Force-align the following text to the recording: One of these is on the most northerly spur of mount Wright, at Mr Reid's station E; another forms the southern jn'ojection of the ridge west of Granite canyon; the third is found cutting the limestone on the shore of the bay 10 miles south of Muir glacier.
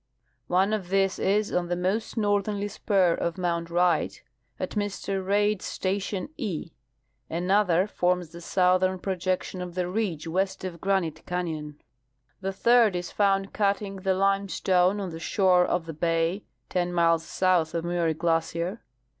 One 0.47 0.73
of 0.73 0.89
these 0.89 1.19
is 1.19 1.53
on 1.53 1.67
the 1.67 1.75
most 1.75 2.17
northerly 2.17 2.67
spur 2.69 3.13
of 3.13 3.37
mount 3.37 3.69
Wright, 3.69 4.23
at 4.59 4.71
Mr 4.71 5.23
Reid's 5.23 5.65
station 5.65 6.29
E; 6.37 6.71
another 7.29 7.85
forms 7.85 8.29
the 8.31 8.41
southern 8.41 8.97
jn'ojection 8.97 9.61
of 9.61 9.75
the 9.75 9.87
ridge 9.87 10.27
west 10.27 10.63
of 10.63 10.81
Granite 10.81 11.23
canyon; 11.27 11.79
the 12.41 12.51
third 12.51 12.95
is 12.95 13.11
found 13.11 13.53
cutting 13.53 13.97
the 13.97 14.15
limestone 14.15 14.99
on 14.99 15.11
the 15.11 15.19
shore 15.19 15.67
of 15.67 15.85
the 15.85 15.93
bay 15.93 16.45
10 16.69 16.91
miles 16.91 17.23
south 17.23 17.75
of 17.75 17.85
Muir 17.85 18.11
glacier. 18.15 18.81